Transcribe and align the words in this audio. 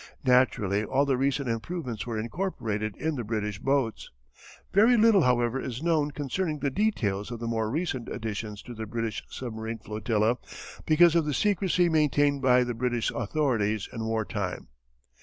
Naturally 0.25 0.83
all 0.83 1.05
the 1.05 1.15
recent 1.15 1.47
improvements 1.47 2.07
were 2.07 2.17
incorporated 2.17 2.95
in 2.97 3.17
the 3.17 3.23
British 3.23 3.59
boats. 3.59 4.09
Very 4.73 4.97
little, 4.97 5.21
however, 5.21 5.59
is 5.61 5.83
known 5.83 6.09
concerning 6.09 6.57
the 6.57 6.71
details 6.71 7.29
of 7.29 7.39
the 7.39 7.45
more 7.45 7.69
recent 7.69 8.09
additions 8.09 8.63
to 8.63 8.73
the 8.73 8.87
British 8.87 9.21
submarine 9.29 9.77
flotilla 9.77 10.39
because 10.87 11.13
of 11.13 11.25
the 11.25 11.35
secrecy 11.35 11.87
maintained 11.87 12.41
by 12.41 12.63
the 12.63 12.73
British 12.73 13.11
authorities 13.11 13.87
in 13.93 14.03
war 14.05 14.25
time. 14.25 14.69